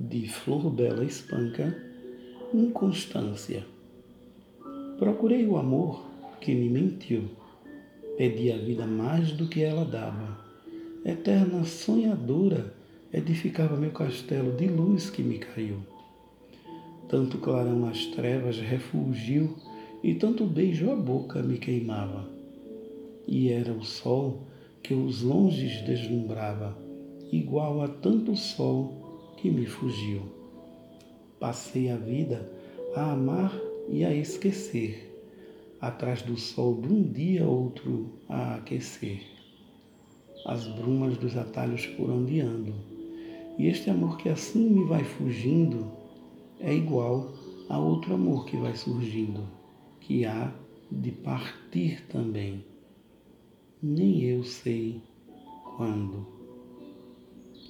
de 0.00 0.28
Flor 0.28 0.70
Bela 0.70 1.04
Espanca, 1.04 1.76
Inconstância. 2.54 3.66
Procurei 4.96 5.44
o 5.44 5.56
amor 5.56 6.06
que 6.40 6.54
me 6.54 6.68
mentiu, 6.68 7.24
pedi 8.16 8.52
a 8.52 8.56
vida 8.56 8.86
mais 8.86 9.32
do 9.32 9.48
que 9.48 9.60
ela 9.60 9.84
dava. 9.84 10.38
Eterna 11.04 11.64
sonhadora, 11.64 12.72
edificava 13.12 13.76
meu 13.76 13.90
castelo 13.90 14.52
de 14.52 14.68
luz 14.68 15.10
que 15.10 15.20
me 15.22 15.38
caiu. 15.38 15.78
Tanto 17.08 17.38
clarão 17.38 17.80
nas 17.80 18.06
trevas 18.06 18.56
refugiu, 18.56 19.56
e 20.00 20.14
tanto 20.14 20.44
beijo 20.46 20.92
a 20.92 20.94
boca 20.94 21.42
me 21.42 21.58
queimava. 21.58 22.28
E 23.26 23.50
era 23.50 23.72
o 23.72 23.84
sol 23.84 24.44
que 24.80 24.94
os 24.94 25.22
longes 25.22 25.82
deslumbrava, 25.82 26.78
igual 27.32 27.82
a 27.82 27.88
tanto 27.88 28.36
sol 28.36 29.07
que 29.40 29.50
me 29.50 29.66
fugiu. 29.66 30.22
Passei 31.38 31.90
a 31.90 31.96
vida 31.96 32.50
a 32.94 33.12
amar 33.12 33.56
e 33.88 34.04
a 34.04 34.12
esquecer, 34.12 35.16
atrás 35.80 36.22
do 36.22 36.36
sol 36.36 36.80
de 36.80 36.92
um 36.92 37.02
dia 37.02 37.46
outro 37.46 38.10
a 38.28 38.56
aquecer. 38.56 39.22
As 40.44 40.66
brumas 40.66 41.16
dos 41.16 41.36
atalhos 41.36 41.86
por 41.86 42.10
onde 42.10 42.40
ando, 42.40 42.74
e 43.56 43.66
este 43.66 43.90
amor 43.90 44.16
que 44.18 44.28
assim 44.28 44.70
me 44.70 44.84
vai 44.84 45.04
fugindo 45.04 45.90
é 46.60 46.74
igual 46.74 47.32
a 47.68 47.78
outro 47.78 48.14
amor 48.14 48.44
que 48.44 48.56
vai 48.56 48.74
surgindo, 48.74 49.46
que 50.00 50.24
há 50.24 50.52
de 50.90 51.12
partir 51.12 52.04
também. 52.08 52.64
Nem 53.80 54.22
eu 54.22 54.42
sei 54.42 55.00
quando. 55.76 56.37